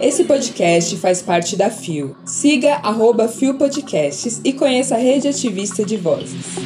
Esse 0.00 0.24
podcast 0.24 0.96
faz 0.96 1.22
parte 1.22 1.56
da 1.56 1.70
FIO. 1.70 2.16
Siga 2.24 2.74
arroba 2.82 3.28
FIO 3.28 3.56
Podcasts 3.56 4.40
e 4.44 4.52
conheça 4.52 4.96
a 4.96 4.98
rede 4.98 5.28
ativista 5.28 5.84
de 5.84 5.96
vozes. 5.96 6.56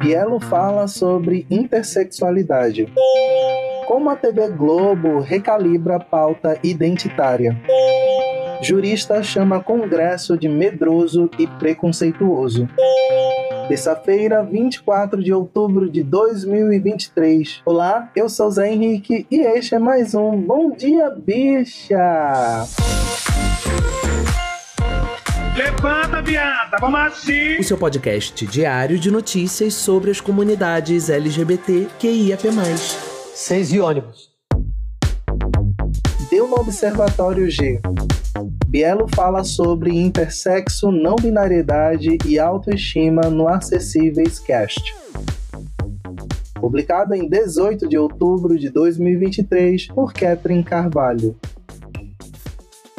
Bielo 0.00 0.38
fala 0.38 0.86
sobre 0.86 1.46
intersexualidade. 1.50 2.86
Como 3.88 4.10
a 4.10 4.16
TV 4.16 4.48
Globo 4.50 5.20
recalibra 5.20 5.96
a 5.96 6.00
pauta 6.00 6.58
identitária. 6.62 7.60
Jurista 8.62 9.22
chama 9.22 9.62
Congresso 9.62 10.38
de 10.38 10.48
medroso 10.48 11.28
e 11.38 11.46
preconceituoso. 11.46 12.68
Terça-feira, 13.68 14.42
24 14.42 15.22
de 15.22 15.32
outubro 15.32 15.90
de 15.90 16.02
2023. 16.02 17.62
Olá, 17.64 18.10
eu 18.14 18.28
sou 18.28 18.50
Zé 18.50 18.70
Henrique 18.70 19.26
e 19.30 19.40
este 19.40 19.74
é 19.74 19.78
mais 19.78 20.14
um 20.14 20.32
Bom 20.32 20.70
Dia 20.70 21.08
Bicha! 21.10 22.66
Levanta, 25.56 26.20
viada, 26.20 26.76
vamos 26.78 27.00
assim! 27.00 27.58
O 27.58 27.64
seu 27.64 27.78
podcast 27.78 28.46
diário 28.46 28.98
de 28.98 29.10
notícias 29.10 29.72
sobre 29.72 30.10
as 30.10 30.20
comunidades 30.20 31.08
LGBT 31.08 31.88
QIAP+. 31.98 32.42
Seis 33.34 33.72
e 33.72 33.80
ônibus. 33.80 34.30
Deu 36.30 36.46
no 36.46 36.56
Observatório 36.56 37.50
G. 37.50 37.80
Bielo 38.74 39.06
fala 39.14 39.44
sobre 39.44 39.96
intersexo, 39.96 40.90
não 40.90 41.14
binariedade 41.14 42.18
e 42.26 42.40
autoestima 42.40 43.30
no 43.30 43.46
Acessíveis 43.46 44.40
Cast. 44.40 44.92
Publicado 46.54 47.14
em 47.14 47.28
18 47.28 47.88
de 47.88 47.96
outubro 47.96 48.58
de 48.58 48.68
2023 48.70 49.86
por 49.86 50.12
Catherine 50.12 50.64
Carvalho. 50.64 51.36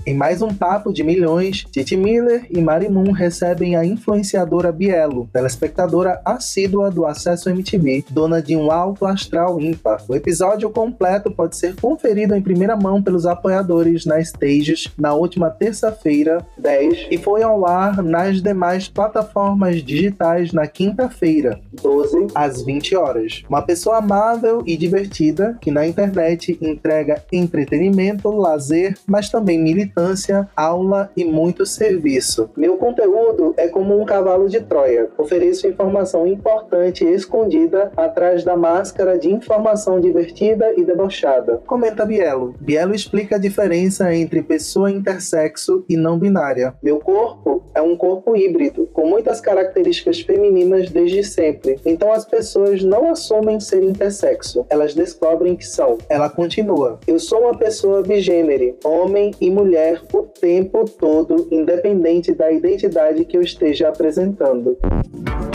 Em 0.07 0.13
mais 0.13 0.39
um 0.43 0.49
papo 0.49 0.93
de 0.93 1.03
milhões, 1.03 1.65
Titi 1.71 1.97
Miller 1.97 2.45
e 2.51 2.61
Mari 2.61 2.87
Moon 2.87 3.11
recebem 3.11 3.75
a 3.75 3.83
influenciadora 3.83 4.71
Bielo, 4.71 5.27
telespectadora 5.33 6.21
assídua 6.23 6.91
do 6.91 7.07
Acesso 7.07 7.49
MTV, 7.49 8.05
dona 8.11 8.39
de 8.39 8.55
um 8.55 8.69
alto 8.69 9.07
astral 9.07 9.59
ímpar. 9.59 10.03
O 10.07 10.13
episódio 10.13 10.69
completo 10.69 11.31
pode 11.31 11.57
ser 11.57 11.75
conferido 11.77 12.35
em 12.35 12.41
primeira 12.41 12.75
mão 12.75 13.01
pelos 13.01 13.25
apoiadores 13.25 14.05
na 14.05 14.19
Stages 14.19 14.91
na 14.95 15.15
última 15.15 15.49
terça-feira, 15.49 16.45
10, 16.55 17.07
e 17.09 17.17
foi 17.17 17.41
ao 17.41 17.65
ar 17.65 18.03
nas 18.03 18.43
demais 18.43 18.87
plataformas 18.87 19.81
digitais 19.83 20.53
na 20.53 20.67
quinta-feira, 20.67 21.59
12, 21.81 22.27
às 22.35 22.61
20 22.61 22.95
horas. 22.95 23.41
Uma 23.49 23.63
pessoa 23.63 23.97
amável 23.97 24.61
e 24.67 24.77
divertida 24.77 25.57
que 25.59 25.71
na 25.71 25.87
internet 25.87 26.55
entrega 26.61 27.23
entretenimento, 27.31 28.29
lazer, 28.29 28.95
mas 29.07 29.29
também 29.29 29.59
militância 29.59 29.94
militância, 29.95 30.47
aula 30.55 31.09
e 31.15 31.23
muito 31.23 31.65
serviço. 31.65 32.49
Meu 32.55 32.77
conteúdo 32.77 33.53
é 33.57 33.67
como 33.67 33.99
um 33.99 34.05
cavalo 34.05 34.49
de 34.49 34.59
Troia. 34.59 35.09
Ofereço 35.17 35.67
informação 35.67 36.27
importante 36.27 37.05
escondida 37.05 37.91
atrás 37.95 38.43
da 38.43 38.57
máscara 38.57 39.17
de 39.17 39.31
informação 39.31 39.99
divertida 39.99 40.73
e 40.75 40.83
debochada. 40.83 41.61
Comenta 41.65 42.05
Bielo. 42.05 42.53
Bielo 42.59 42.93
explica 42.93 43.37
a 43.37 43.39
diferença 43.39 44.13
entre 44.13 44.43
pessoa 44.43 44.91
intersexo 44.91 45.85
e 45.87 45.95
não 45.95 46.19
binária. 46.19 46.75
Meu 46.83 46.99
corpo 46.99 47.63
é 47.73 47.81
um 47.81 47.95
corpo 47.95 48.35
híbrido, 48.35 48.89
com 48.91 49.07
muitas 49.07 49.39
características 49.39 50.19
femininas 50.21 50.89
desde 50.89 51.23
sempre. 51.23 51.79
Então 51.85 52.11
as 52.11 52.25
pessoas 52.25 52.83
não 52.83 53.09
assumem 53.09 53.59
ser 53.59 53.83
intersexo, 53.83 54.65
elas 54.69 54.93
descobrem 54.93 55.55
que 55.55 55.65
são. 55.65 55.97
Ela 56.09 56.29
continua: 56.29 56.99
Eu 57.07 57.19
sou 57.19 57.41
uma 57.41 57.57
pessoa 57.57 58.01
bigênere, 58.01 58.75
homem 58.83 59.31
e 59.39 59.49
mulher 59.49 59.84
mulher 59.85 60.01
o 60.11 60.23
tempo 60.23 60.85
todo, 60.85 61.47
independente 61.51 62.33
da 62.33 62.51
identidade 62.51 63.23
que 63.25 63.37
eu 63.37 63.41
esteja 63.41 63.89
apresentando. 63.89 64.77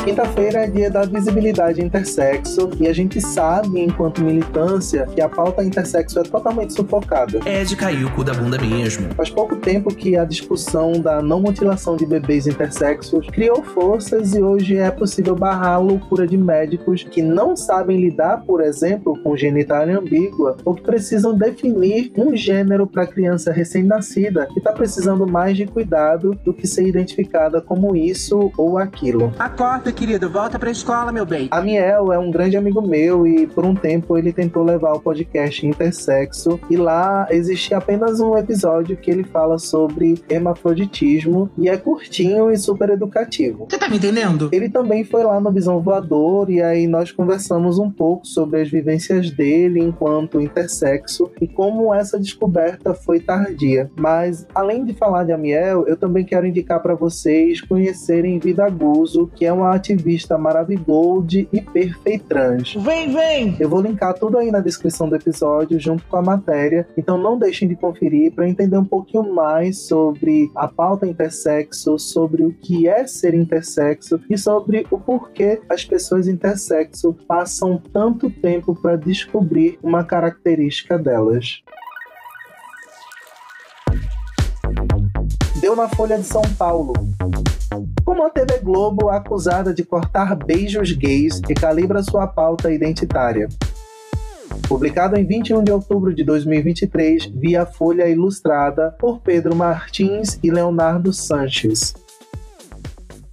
Quinta-feira 0.04 0.60
é 0.60 0.66
dia 0.66 0.90
da 0.90 1.02
visibilidade 1.02 1.82
intersexo 1.82 2.70
e 2.80 2.88
a 2.88 2.92
gente 2.92 3.20
sabe, 3.20 3.80
enquanto 3.80 4.24
militância, 4.24 5.06
que 5.06 5.20
a 5.20 5.28
pauta 5.28 5.62
intersexo 5.62 6.18
é 6.18 6.22
totalmente 6.22 6.72
sufocada. 6.72 7.38
É 7.44 7.62
de 7.64 7.76
cair 7.76 8.06
o 8.06 8.10
cu 8.12 8.24
da 8.24 8.32
bunda 8.32 8.56
mesmo. 8.58 9.14
Faz 9.14 9.28
pouco 9.28 9.56
tempo 9.56 9.94
que 9.94 10.16
a 10.16 10.24
discussão 10.24 10.92
da 10.92 11.20
não 11.20 11.40
mutilação 11.40 11.96
de 11.96 12.06
bebês 12.06 12.46
intersexos 12.46 13.28
criou 13.28 13.62
forças 13.62 14.34
e 14.34 14.42
hoje 14.42 14.78
é 14.78 14.90
possível 14.90 15.36
barrar 15.36 15.74
a 15.74 15.78
loucura 15.78 16.26
de 16.26 16.36
médicos 16.36 17.04
que 17.04 17.20
não 17.20 17.54
sabem 17.54 18.00
lidar, 18.00 18.42
por 18.46 18.62
exemplo, 18.62 19.18
com 19.22 19.36
genitália 19.36 19.98
ambígua 19.98 20.56
ou 20.64 20.74
que 20.74 20.82
precisam 20.82 21.36
definir 21.36 22.10
um 22.16 22.34
gênero 22.34 22.86
para 22.86 23.06
criança 23.06 23.52
recém-nascida 23.52 24.46
que 24.46 24.58
está 24.58 24.72
precisando 24.72 25.26
mais 25.26 25.58
de 25.58 25.66
cuidado 25.66 26.34
do 26.42 26.54
que 26.54 26.66
ser 26.66 26.86
identificada 26.86 27.60
como 27.60 27.94
isso 27.94 28.50
ou 28.56 28.78
aquilo. 28.78 29.32
Acorda, 29.38 29.89
querido, 29.92 30.30
volta 30.30 30.58
pra 30.58 30.70
escola, 30.70 31.10
meu 31.10 31.26
bem. 31.26 31.48
A 31.50 31.60
Miel 31.60 32.12
é 32.12 32.18
um 32.18 32.30
grande 32.30 32.56
amigo 32.56 32.80
meu 32.80 33.26
e 33.26 33.46
por 33.46 33.64
um 33.64 33.74
tempo 33.74 34.16
ele 34.16 34.32
tentou 34.32 34.62
levar 34.62 34.92
o 34.92 35.00
podcast 35.00 35.66
Intersexo 35.66 36.60
e 36.70 36.76
lá 36.76 37.26
existe 37.30 37.74
apenas 37.74 38.20
um 38.20 38.36
episódio 38.36 38.96
que 38.96 39.10
ele 39.10 39.24
fala 39.24 39.58
sobre 39.58 40.22
hermafroditismo 40.28 41.50
e 41.58 41.68
é 41.68 41.76
curtinho 41.76 42.50
e 42.50 42.56
super 42.56 42.90
educativo. 42.90 43.66
Você 43.68 43.78
tá 43.78 43.88
me 43.88 43.96
entendendo? 43.96 44.48
Ele 44.52 44.68
também 44.68 45.04
foi 45.04 45.24
lá 45.24 45.40
no 45.40 45.50
Visão 45.50 45.80
Voador 45.80 46.50
e 46.50 46.62
aí 46.62 46.86
nós 46.86 47.10
conversamos 47.10 47.78
um 47.78 47.90
pouco 47.90 48.26
sobre 48.26 48.60
as 48.60 48.70
vivências 48.70 49.30
dele 49.30 49.80
enquanto 49.80 50.40
intersexo 50.40 51.30
e 51.40 51.48
como 51.48 51.92
essa 51.92 52.18
descoberta 52.18 52.94
foi 52.94 53.18
tardia. 53.18 53.90
Mas 53.98 54.46
além 54.54 54.84
de 54.84 54.94
falar 54.94 55.24
de 55.24 55.32
Amiel, 55.32 55.86
eu 55.86 55.96
também 55.96 56.24
quero 56.24 56.46
indicar 56.46 56.80
para 56.80 56.94
vocês 56.94 57.60
conhecerem 57.60 58.38
Vida 58.38 58.68
Guzo, 58.68 59.30
que 59.34 59.44
é 59.44 59.52
uma 59.52 59.79
ativista 59.80 60.38
maravigold 60.38 61.48
e 61.50 61.60
perfeitrans. 61.60 62.74
Vem, 62.74 63.12
vem! 63.12 63.56
Eu 63.58 63.68
vou 63.68 63.80
linkar 63.80 64.14
tudo 64.14 64.38
aí 64.38 64.50
na 64.50 64.60
descrição 64.60 65.08
do 65.08 65.16
episódio 65.16 65.80
junto 65.80 66.04
com 66.04 66.16
a 66.16 66.22
matéria, 66.22 66.86
então 66.96 67.18
não 67.18 67.38
deixem 67.38 67.66
de 67.66 67.74
conferir 67.74 68.32
para 68.32 68.48
entender 68.48 68.76
um 68.76 68.84
pouquinho 68.84 69.34
mais 69.34 69.78
sobre 69.86 70.50
a 70.54 70.68
pauta 70.68 71.06
intersexo, 71.06 71.98
sobre 71.98 72.44
o 72.44 72.52
que 72.52 72.86
é 72.86 73.06
ser 73.06 73.34
intersexo 73.34 74.20
e 74.28 74.36
sobre 74.36 74.86
o 74.90 74.98
porquê 74.98 75.60
as 75.68 75.84
pessoas 75.84 76.28
intersexo 76.28 77.16
passam 77.26 77.80
tanto 77.92 78.30
tempo 78.30 78.74
para 78.74 78.96
descobrir 78.96 79.78
uma 79.82 80.04
característica 80.04 80.98
delas. 80.98 81.62
Deu 85.60 85.74
na 85.74 85.88
Folha 85.88 86.18
de 86.18 86.24
São 86.24 86.42
Paulo. 86.58 86.92
Como 88.10 88.26
a 88.26 88.30
TV 88.30 88.58
Globo 88.58 89.08
acusada 89.08 89.72
de 89.72 89.84
cortar 89.84 90.34
beijos 90.34 90.90
gays 90.90 91.40
recalibra 91.46 92.02
sua 92.02 92.26
pauta 92.26 92.72
identitária. 92.72 93.48
Publicado 94.68 95.16
em 95.16 95.24
21 95.24 95.62
de 95.62 95.70
outubro 95.70 96.12
de 96.12 96.24
2023 96.24 97.26
via 97.26 97.64
Folha 97.64 98.08
Ilustrada 98.08 98.96
por 98.98 99.20
Pedro 99.20 99.54
Martins 99.54 100.40
e 100.42 100.50
Leonardo 100.50 101.12
Sanches. 101.12 101.94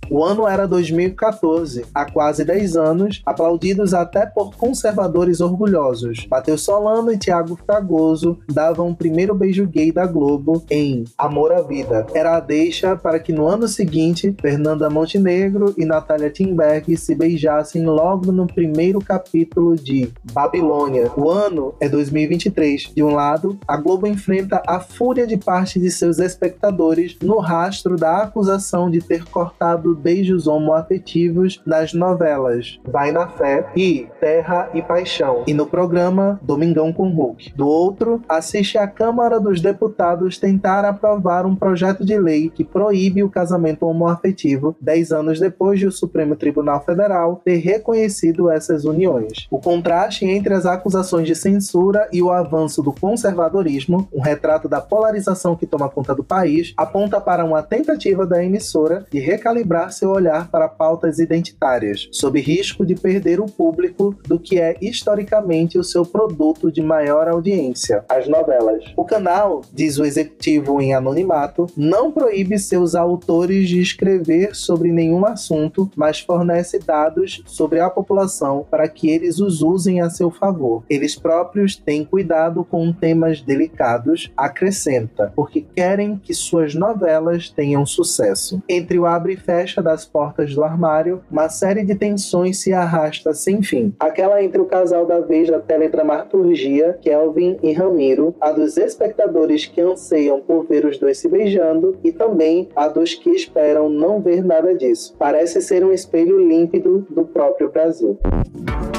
O 0.09 0.23
ano 0.23 0.47
era 0.47 0.66
2014, 0.66 1.85
há 1.94 2.09
quase 2.09 2.45
10 2.45 2.78
anos, 2.78 3.22
aplaudidos 3.25 3.94
até 3.94 4.25
por 4.25 4.56
conservadores 4.56 5.41
orgulhosos. 5.41 6.25
Matheus 6.31 6.62
Solano 6.62 7.12
e 7.12 7.18
Tiago 7.18 7.59
Fragoso 7.66 8.40
davam 8.47 8.90
o 8.90 8.95
primeiro 8.95 9.35
beijo 9.35 9.68
gay 9.68 9.91
da 9.91 10.06
Globo 10.06 10.63
em 10.69 11.03
Amor 11.18 11.51
à 11.51 11.62
Vida. 11.62 12.07
Era 12.13 12.38
a 12.38 12.40
deixa 12.40 12.95
para 12.95 13.19
que 13.19 13.34
no 13.34 13.47
ano 13.47 13.68
seguinte, 13.68 14.34
Fernanda 14.40 14.90
Montenegro 14.90 15.73
e 15.78 15.84
Natália 15.84 16.29
Timberg 16.29 16.95
se 16.95 17.13
beijassem 17.13 17.85
logo 17.85 18.31
no 18.31 18.47
primeiro 18.47 19.00
capítulo 19.00 19.75
de 19.75 20.10
Babilônia. 20.31 21.12
O 21.18 21.30
ano 21.30 21.74
é 21.81 21.89
2023. 21.89 22.94
De 22.95 23.03
um 23.03 23.13
lado, 23.13 23.60
a 23.68 23.75
Globo 23.75 24.07
enfrenta 24.07 24.62
a 24.65 24.80
fúria 24.80 25.27
de 25.27 25.36
parte 25.36 25.80
de 25.80 25.92
seus 25.92 26.18
espectadores 26.19 27.18
no 27.21 27.39
rastro 27.39 27.98
da 27.98 28.24
acusação 28.24 28.89
de 28.89 29.01
ter 29.01 29.25
cortado 29.25 29.97
beijos 29.98 30.48
homoafetivos 30.48 31.62
nas 31.66 31.94
novelas 31.94 32.80
Vai 32.86 33.12
na 33.12 33.28
Fé 33.28 33.66
e 33.76 34.08
Terra 34.20 34.70
e 34.74 34.82
Paixão, 34.82 35.44
e 35.48 35.54
no 35.54 35.66
programa 35.66 36.40
Domingão 36.42 36.94
com 36.94 37.10
Hulk. 37.10 37.54
Do 37.56 37.68
outro, 37.68 38.22
assiste 38.28 38.78
a 38.78 38.88
Câmara 38.88 39.40
dos 39.40 39.62
Deputados 39.62 40.38
tentar 40.38 40.86
aprovar 40.86 41.46
um 41.46 41.56
projeto 41.56 42.06
de 42.06 42.18
lei 42.18 42.50
que 42.50 42.64
proíbe 42.64 43.24
o 43.24 43.30
casamento 43.30 43.86
homoafetivo, 43.86 44.76
dez 44.80 45.12
anos 45.12 45.40
depois 45.40 45.80
de 45.80 45.88
o 45.88 45.92
Supremo 45.92 46.36
Tribunal 46.36 46.84
Federal 46.84 47.42
ter 47.44 47.58
reconhecido 47.58 48.50
essas 48.50 48.86
uniões. 48.86 49.48
O 49.50 49.60
contraste 49.60 50.26
entre 50.26 50.54
as 50.54 50.66
acusações 50.66 51.28
de 51.28 51.36
censura 51.36 52.08
e 52.12 52.22
o 52.22 52.32
avanço 52.32 52.82
do 52.82 52.92
conservadorismo, 52.92 54.08
um 54.14 54.22
retrato 54.22 54.68
da 54.70 54.82
polarização 54.82 55.56
que 55.56 55.66
toma 55.66 55.90
conta 55.90 56.14
do 56.14 56.24
país, 56.24 56.74
aponta 56.78 57.20
para 57.20 57.44
uma 57.44 57.64
tentativa 57.64 58.26
da 58.26 58.44
emissora 58.44 59.06
de 59.12 59.20
recalibrar 59.20 59.87
seu 59.92 60.10
olhar 60.10 60.50
para 60.50 60.68
pautas 60.68 61.19
identitárias, 61.19 62.07
sob 62.12 62.39
risco 62.39 62.86
de 62.86 62.95
perder 62.95 63.39
o 63.39 63.45
público 63.45 64.16
do 64.28 64.39
que 64.39 64.60
é 64.60 64.75
historicamente 64.81 65.78
o 65.78 65.84
seu 65.84 66.06
produto 66.06 66.72
de 66.72 66.81
maior 66.81 67.28
audiência, 67.28 68.04
as 68.10 68.28
novelas. 68.28 68.84
O 68.95 69.06
canal, 69.06 69.62
diz 69.74 69.98
o 69.98 70.06
executivo 70.06 70.81
em 70.81 70.94
anonimato, 70.94 71.68
não 71.75 72.12
proíbe 72.12 72.57
seus 72.60 72.95
autores 72.95 73.68
de 73.68 73.80
escrever 73.80 74.56
sobre 74.56 74.92
nenhum 74.92 75.25
assunto, 75.25 75.89
mas 75.95 76.19
fornece 76.19 76.80
dados 76.80 77.42
sobre 77.45 77.80
a 77.80 77.89
população 77.89 78.66
para 78.69 78.88
que 78.88 79.10
eles 79.10 79.39
os 79.39 79.62
usem 79.62 80.01
a 80.01 80.10
seu 80.10 80.31
favor. 80.31 80.84
Eles 80.89 81.16
próprios 81.16 81.75
têm 81.75 82.04
cuidado 82.04 82.63
com 82.63 82.92
temas 82.92 83.42
delicados, 83.42 84.31
acrescenta, 84.36 85.31
porque 85.36 85.62
querem 85.62 86.18
que 86.18 86.34
suas 86.34 86.74
novelas 86.74 87.50
tenham 87.50 87.86
sucesso. 87.86 88.62
Entre 88.68 88.98
o 88.98 89.06
abre 89.06 89.34
e 89.34 89.38
fecha 89.38 89.76
das 89.81 90.06
portas 90.06 90.53
do 90.53 90.63
armário, 90.63 91.21
uma 91.31 91.50
série 91.50 91.83
de 91.83 91.95
tensões 91.95 92.59
se 92.59 92.74
arrasta 92.74 93.33
sem 93.33 93.62
fim. 93.62 93.94
Aquela 94.00 94.44
entre 94.44 94.62
o 94.62 94.65
casal 94.65 95.06
da 95.06 95.19
vez 95.19 95.50
da 95.50 95.59
teledramaturgia, 95.59 96.97
Kelvin 97.01 97.57
e 97.62 97.74
Ramiro, 97.74 98.35
a 98.39 98.51
dos 98.51 98.77
espectadores 98.77 99.65
que 99.65 99.81
anseiam 99.81 100.39
por 100.39 100.65
ver 100.65 100.85
os 100.85 100.97
dois 100.97 101.18
se 101.18 101.27
beijando 101.27 101.97
e 102.03 102.12
também 102.12 102.69
a 102.75 102.88
dos 102.88 103.13
que 103.13 103.29
esperam 103.29 103.89
não 103.89 104.21
ver 104.21 104.44
nada 104.44 104.74
disso. 104.74 105.15
Parece 105.18 105.62
ser 105.62 105.83
um 105.83 105.91
espelho 105.91 106.39
límpido 106.39 107.06
do 107.09 107.25
próprio 107.25 107.71
Brasil. 107.71 108.18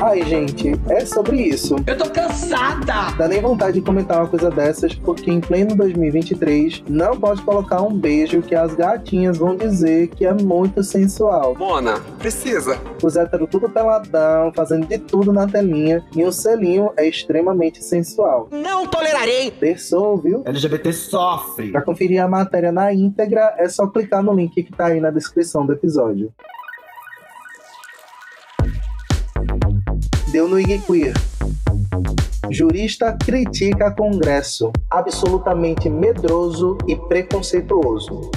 Ai, 0.01 0.23
gente, 0.23 0.73
é 0.89 1.05
sobre 1.05 1.43
isso. 1.43 1.75
Eu 1.85 1.99
tô 1.99 2.09
cansada! 2.09 3.17
Dá 3.17 3.27
nem 3.27 3.41
vontade 3.41 3.81
de 3.81 3.85
comentar 3.85 4.19
uma 4.19 4.29
coisa 4.29 4.49
dessas, 4.49 4.95
porque 4.95 5.29
em 5.29 5.41
pleno 5.41 5.75
2023 5.75 6.85
não 6.89 7.19
pode 7.19 7.43
colocar 7.43 7.83
um 7.83 7.93
beijo 7.93 8.41
que 8.41 8.55
as 8.55 8.75
gatinhas 8.75 9.39
vão 9.39 9.57
dizer 9.57 10.09
que 10.09 10.25
é 10.25 10.33
muito 10.69 10.83
sensual. 10.83 11.55
Mona, 11.57 12.01
precisa. 12.19 12.79
Os 13.03 13.17
héteros 13.17 13.49
tudo 13.51 13.69
peladão, 13.69 14.53
fazendo 14.55 14.87
de 14.87 14.99
tudo 14.99 15.33
na 15.33 15.47
telinha, 15.47 16.05
e 16.15 16.23
o 16.25 16.31
selinho 16.31 16.91
é 16.97 17.09
extremamente 17.09 17.83
sensual. 17.83 18.49
Não 18.51 18.87
tolerarei! 18.87 19.51
Terçou, 19.51 20.19
viu? 20.19 20.43
LGBT 20.45 20.93
sofre! 20.93 21.73
Para 21.73 21.83
conferir 21.83 22.23
a 22.23 22.29
matéria 22.29 22.71
na 22.71 22.93
íntegra, 22.93 23.55
é 23.57 23.69
só 23.69 23.87
clicar 23.87 24.23
no 24.23 24.35
link 24.35 24.63
que 24.63 24.73
tá 24.73 24.87
aí 24.87 25.01
na 25.01 25.11
descrição 25.11 25.65
do 25.65 25.73
episódio. 25.73 26.33
Deu 30.31 30.47
no 30.47 30.61
IG 30.61 30.81
Queer. 30.81 31.15
Jurista 32.51 33.17
critica 33.25 33.91
Congresso, 33.91 34.71
absolutamente 34.91 35.89
medroso 35.89 36.77
e 36.87 36.97
preconceituoso. 36.97 38.31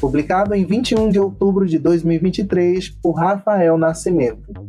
Publicado 0.00 0.54
em 0.54 0.64
21 0.64 1.08
de 1.10 1.18
outubro 1.18 1.66
de 1.66 1.78
2023 1.78 2.90
por 3.02 3.12
Rafael 3.12 3.78
Nascimento. 3.78 4.65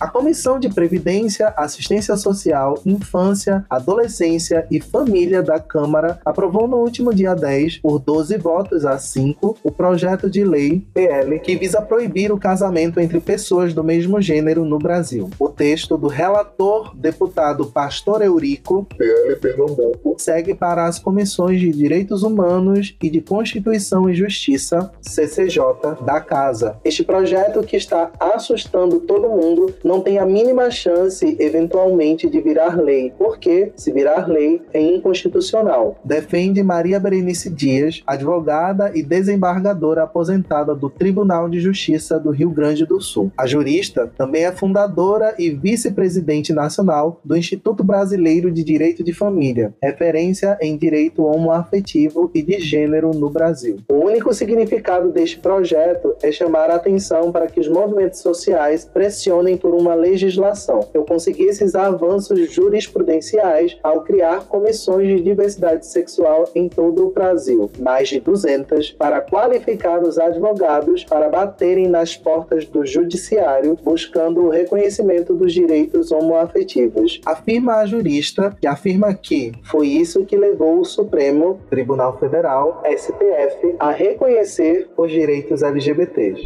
A 0.00 0.08
Comissão 0.08 0.58
de 0.58 0.70
Previdência, 0.70 1.52
Assistência 1.58 2.16
Social, 2.16 2.80
Infância, 2.86 3.66
Adolescência 3.68 4.66
e 4.70 4.80
Família 4.80 5.42
da 5.42 5.60
Câmara 5.60 6.18
aprovou 6.24 6.66
no 6.66 6.78
último 6.78 7.14
dia 7.14 7.34
10, 7.34 7.80
por 7.80 7.98
12 7.98 8.38
votos 8.38 8.86
a 8.86 8.98
5, 8.98 9.58
o 9.62 9.70
projeto 9.70 10.30
de 10.30 10.42
lei 10.42 10.82
PL 10.94 11.38
que 11.40 11.54
visa 11.54 11.82
proibir 11.82 12.32
o 12.32 12.38
casamento 12.38 12.98
entre 12.98 13.20
pessoas 13.20 13.74
do 13.74 13.84
mesmo 13.84 14.22
gênero 14.22 14.64
no 14.64 14.78
Brasil. 14.78 15.28
O 15.38 15.50
texto 15.50 15.98
do 15.98 16.08
relator 16.08 16.96
deputado 16.96 17.66
Pastor 17.66 18.22
Eurico, 18.22 18.86
PL 18.96 19.36
Pernambuco, 19.36 20.16
segue 20.16 20.54
para 20.54 20.86
as 20.86 20.98
comissões 20.98 21.60
de 21.60 21.70
Direitos 21.70 22.22
Humanos 22.22 22.96
e 23.02 23.10
de 23.10 23.20
Constituição 23.20 24.08
e 24.08 24.14
Justiça, 24.14 24.90
CCJ, 25.02 25.60
da 26.06 26.22
Casa. 26.22 26.78
Este 26.82 27.04
projeto 27.04 27.62
que 27.62 27.76
está 27.76 28.10
assustando 28.18 29.00
todo 29.00 29.28
mundo 29.28 29.74
não 29.90 30.00
tem 30.00 30.18
a 30.18 30.24
mínima 30.24 30.70
chance, 30.70 31.36
eventualmente, 31.40 32.30
de 32.30 32.40
virar 32.40 32.80
lei, 32.80 33.12
porque, 33.18 33.72
se 33.74 33.90
virar 33.90 34.28
lei, 34.28 34.62
é 34.72 34.80
inconstitucional. 34.80 35.98
Defende 36.04 36.62
Maria 36.62 37.00
Berenice 37.00 37.50
Dias, 37.50 38.00
advogada 38.06 38.92
e 38.94 39.02
desembargadora 39.02 40.04
aposentada 40.04 40.76
do 40.76 40.88
Tribunal 40.88 41.48
de 41.48 41.58
Justiça 41.58 42.20
do 42.20 42.30
Rio 42.30 42.50
Grande 42.50 42.86
do 42.86 43.00
Sul. 43.00 43.32
A 43.36 43.48
jurista 43.48 44.08
também 44.16 44.44
é 44.44 44.52
fundadora 44.52 45.34
e 45.36 45.50
vice-presidente 45.50 46.52
nacional 46.52 47.20
do 47.24 47.36
Instituto 47.36 47.82
Brasileiro 47.82 48.52
de 48.52 48.62
Direito 48.62 49.02
de 49.02 49.12
Família, 49.12 49.74
referência 49.82 50.56
em 50.60 50.76
direito 50.76 51.24
homoafetivo 51.24 52.30
e 52.32 52.42
de 52.42 52.60
gênero 52.60 53.10
no 53.10 53.28
Brasil. 53.28 53.78
O 53.90 53.94
único 53.94 54.32
significado 54.32 55.10
deste 55.10 55.40
projeto 55.40 56.14
é 56.22 56.30
chamar 56.30 56.70
a 56.70 56.76
atenção 56.76 57.32
para 57.32 57.48
que 57.48 57.58
os 57.58 57.66
movimentos 57.66 58.20
sociais 58.20 58.84
pressionem 58.84 59.56
por 59.56 59.79
uma 59.80 59.94
legislação. 59.94 60.80
Eu 60.92 61.04
consegui 61.04 61.44
esses 61.44 61.74
avanços 61.74 62.52
jurisprudenciais 62.52 63.76
ao 63.82 64.02
criar 64.02 64.46
comissões 64.46 65.08
de 65.08 65.20
diversidade 65.22 65.86
sexual 65.86 66.44
em 66.54 66.68
todo 66.68 67.06
o 67.06 67.10
Brasil, 67.10 67.70
mais 67.78 68.08
de 68.08 68.20
200, 68.20 68.92
para 68.92 69.20
qualificar 69.20 70.02
os 70.02 70.18
advogados 70.18 71.04
para 71.04 71.28
baterem 71.28 71.88
nas 71.88 72.16
portas 72.16 72.64
do 72.66 72.84
judiciário 72.84 73.76
buscando 73.82 74.42
o 74.42 74.48
reconhecimento 74.48 75.34
dos 75.34 75.52
direitos 75.52 76.12
homoafetivos. 76.12 77.20
Afirma 77.24 77.76
a 77.76 77.86
jurista 77.86 78.56
que 78.60 78.66
afirma 78.66 79.14
que 79.14 79.52
foi 79.64 79.88
isso 79.88 80.24
que 80.24 80.36
levou 80.36 80.80
o 80.80 80.84
Supremo 80.84 81.58
Tribunal 81.68 82.18
Federal, 82.18 82.82
STF, 82.84 83.76
a 83.78 83.90
reconhecer 83.90 84.88
os 84.96 85.10
direitos 85.10 85.62
LGBTs. 85.62 86.44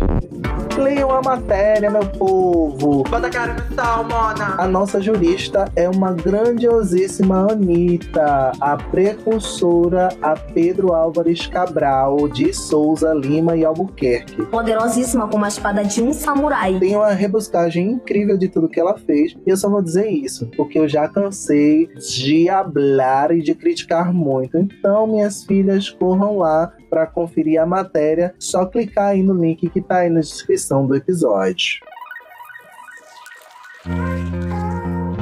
Leiam 0.76 1.10
a 1.10 1.22
matéria, 1.22 1.88
meu 1.88 2.04
povo! 2.04 3.04
Bota 3.04 3.28
a 3.28 3.30
cara 3.30 3.54
no 3.54 3.76
tal, 3.76 4.02
Mona! 4.04 4.56
A 4.58 4.66
nossa 4.66 5.00
jurista 5.00 5.66
é 5.76 5.88
uma 5.88 6.12
grandiosíssima 6.12 7.52
Anitta, 7.52 8.52
a 8.60 8.76
precursora 8.76 10.08
a 10.20 10.34
Pedro 10.34 10.92
Álvares 10.92 11.46
Cabral, 11.46 12.28
de 12.28 12.52
Souza, 12.52 13.14
Lima 13.14 13.56
e 13.56 13.64
Albuquerque. 13.64 14.44
Poderosíssima 14.46 15.28
como 15.28 15.44
a 15.44 15.48
espada 15.48 15.84
de 15.84 16.02
um 16.02 16.12
samurai. 16.12 16.78
Tem 16.80 16.96
uma 16.96 17.10
rebuscagem 17.10 17.92
incrível 17.92 18.36
de 18.36 18.48
tudo 18.48 18.68
que 18.68 18.80
ela 18.80 18.98
fez, 18.98 19.36
e 19.46 19.50
eu 19.50 19.56
só 19.56 19.70
vou 19.70 19.80
dizer 19.80 20.10
isso, 20.10 20.50
porque 20.56 20.78
eu 20.78 20.88
já 20.88 21.08
cansei 21.08 21.88
de 22.16 22.48
hablar 22.48 23.30
e 23.30 23.42
de 23.42 23.54
criticar 23.54 24.12
muito. 24.12 24.58
Então, 24.58 25.06
minhas 25.06 25.44
filhas, 25.44 25.88
corram 25.88 26.38
lá 26.38 26.72
para 26.90 27.06
conferir 27.06 27.60
a 27.60 27.66
matéria, 27.66 28.34
só 28.38 28.66
clicar 28.66 29.10
aí 29.10 29.22
no 29.22 29.34
link 29.34 29.68
que 29.68 29.80
tá 29.80 29.98
aí 29.98 30.08
na 30.08 30.20
descrição 30.20 30.63
do 30.86 30.94
episódio. 30.94 31.80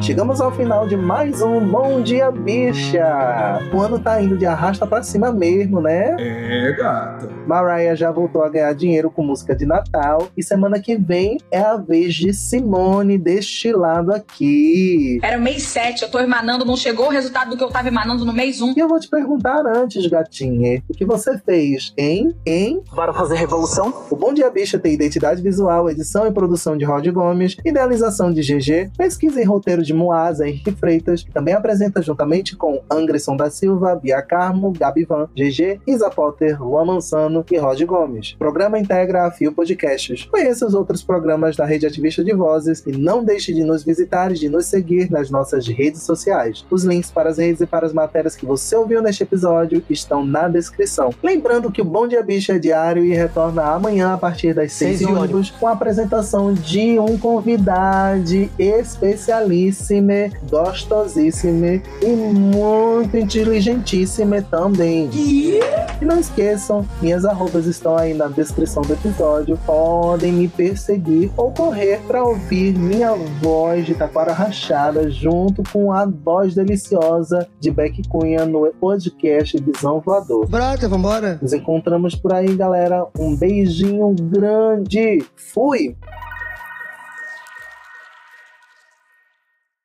Chegamos 0.02 0.40
ao 0.40 0.50
final 0.50 0.84
de 0.88 0.96
mais 0.96 1.40
um 1.42 1.60
Bom 1.60 2.02
Dia 2.02 2.28
Bicha. 2.32 3.60
O 3.72 3.80
ano 3.80 4.00
tá 4.00 4.20
indo 4.20 4.36
de 4.36 4.44
arrasta 4.44 4.84
pra 4.84 5.00
cima 5.00 5.30
mesmo, 5.30 5.80
né? 5.80 6.16
É, 6.18 6.72
gata. 6.72 7.30
Mariah 7.46 7.94
já 7.94 8.10
voltou 8.10 8.42
a 8.42 8.48
ganhar 8.48 8.72
dinheiro 8.74 9.08
com 9.12 9.22
música 9.22 9.54
de 9.54 9.64
Natal. 9.64 10.26
E 10.36 10.42
semana 10.42 10.80
que 10.80 10.96
vem 10.96 11.38
é 11.52 11.60
a 11.60 11.76
vez 11.76 12.14
de 12.14 12.34
Simone 12.34 13.16
deste 13.16 13.70
lado 13.70 14.12
aqui. 14.12 15.20
Era 15.22 15.38
mês 15.38 15.62
7, 15.62 16.02
eu 16.02 16.10
tô 16.10 16.18
emanando, 16.18 16.64
não 16.64 16.76
chegou 16.76 17.06
o 17.06 17.10
resultado 17.10 17.50
do 17.50 17.56
que 17.56 17.62
eu 17.62 17.70
tava 17.70 17.86
emanando 17.86 18.24
no 18.24 18.32
mês 18.32 18.60
1. 18.60 18.74
E 18.76 18.80
eu 18.80 18.88
vou 18.88 18.98
te 18.98 19.08
perguntar 19.08 19.64
antes, 19.64 20.04
gatinha, 20.08 20.82
o 20.88 20.94
que 20.94 21.04
você 21.04 21.38
fez, 21.38 21.94
hein? 21.96 22.34
Hein? 22.44 22.82
Bora 22.92 23.12
fazer 23.12 23.36
revolução? 23.36 23.94
O 24.10 24.16
Bom 24.16 24.34
Dia 24.34 24.50
Bicha 24.50 24.80
tem 24.80 24.94
identidade 24.94 25.40
visual, 25.40 25.88
edição 25.88 26.26
e 26.26 26.32
produção 26.32 26.76
de 26.76 26.84
Rod 26.84 27.06
Gomes, 27.06 27.56
idealização 27.64 28.32
de 28.32 28.40
GG, 28.40 28.90
pesquisa 28.98 29.40
e 29.40 29.44
roteiro 29.44 29.80
de 29.82 29.91
Moasa, 29.92 30.48
Henrique 30.48 30.72
Freitas, 30.72 31.22
que 31.22 31.32
também 31.32 31.54
apresenta 31.54 32.00
juntamente 32.00 32.56
com 32.56 32.82
Angresson 32.90 33.36
da 33.36 33.50
Silva, 33.50 33.94
Bia 33.94 34.22
Carmo, 34.22 34.72
Gabi 34.72 35.04
Van, 35.04 35.28
GG, 35.34 35.80
Isa 35.86 36.10
Potter, 36.10 36.62
Luan 36.62 36.84
Mansano 36.84 37.44
e 37.50 37.58
Rod 37.58 37.80
Gomes. 37.82 38.32
O 38.34 38.38
programa 38.38 38.78
integra 38.78 39.26
a 39.26 39.30
Fio 39.30 39.52
Podcasts. 39.52 40.24
Conheça 40.26 40.66
os 40.66 40.74
outros 40.74 41.02
programas 41.02 41.56
da 41.56 41.64
Rede 41.64 41.86
Ativista 41.86 42.22
de 42.22 42.32
Vozes 42.32 42.82
e 42.86 42.92
não 42.92 43.24
deixe 43.24 43.52
de 43.52 43.64
nos 43.64 43.82
visitar 43.82 44.30
e 44.30 44.34
de 44.34 44.48
nos 44.48 44.66
seguir 44.66 45.10
nas 45.10 45.30
nossas 45.30 45.66
redes 45.66 46.02
sociais. 46.02 46.64
Os 46.70 46.84
links 46.84 47.10
para 47.10 47.30
as 47.30 47.38
redes 47.38 47.60
e 47.60 47.66
para 47.66 47.86
as 47.86 47.92
matérias 47.92 48.36
que 48.36 48.46
você 48.46 48.76
ouviu 48.76 49.02
neste 49.02 49.22
episódio 49.22 49.82
estão 49.90 50.24
na 50.24 50.48
descrição. 50.48 51.10
Lembrando 51.22 51.70
que 51.70 51.82
o 51.82 51.84
Bom 51.84 52.06
Dia 52.06 52.22
Bicha 52.22 52.54
é 52.54 52.58
diário 52.58 53.04
e 53.04 53.14
retorna 53.14 53.62
amanhã 53.62 54.14
a 54.14 54.18
partir 54.18 54.54
das 54.54 54.72
6 54.72 54.92
Seis 54.98 55.00
e 55.00 55.06
ônibus 55.06 55.50
com 55.50 55.66
a 55.66 55.72
apresentação 55.72 56.52
de 56.52 56.98
um 56.98 57.16
convidado 57.18 58.22
especialíssimo 58.58 59.81
belíssima, 59.82 60.30
gostosíssima 60.48 61.82
e 62.00 62.06
muito 62.06 63.16
inteligentíssima 63.16 64.40
também. 64.42 65.10
E 65.12 65.60
não 66.00 66.20
esqueçam, 66.20 66.86
minhas 67.00 67.24
arrobas 67.24 67.66
estão 67.66 67.96
aí 67.96 68.14
na 68.14 68.28
descrição 68.28 68.82
do 68.82 68.92
episódio. 68.92 69.58
Podem 69.66 70.32
me 70.32 70.48
perseguir 70.48 71.30
ou 71.36 71.50
correr 71.52 72.00
para 72.06 72.22
ouvir 72.22 72.78
minha 72.78 73.14
voz 73.40 73.84
de 73.84 73.94
taquara 73.94 74.32
rachada 74.32 75.10
junto 75.10 75.62
com 75.72 75.92
a 75.92 76.06
voz 76.06 76.54
deliciosa 76.54 77.48
de 77.58 77.70
Beck 77.70 78.08
Cunha 78.08 78.44
no 78.46 78.72
podcast 78.80 79.60
Visão 79.60 80.00
Voador. 80.00 80.48
Brota, 80.48 80.88
vambora. 80.88 81.38
Nos 81.42 81.52
encontramos 81.52 82.14
por 82.14 82.32
aí, 82.32 82.54
galera. 82.54 83.06
Um 83.18 83.36
beijinho 83.36 84.14
grande. 84.14 85.24
Fui! 85.36 85.96